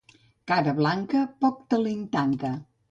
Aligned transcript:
Cara 0.51 0.73
blanca 0.81 1.21
poc 1.45 1.63
talent 1.75 2.05
tanca. 2.19 2.59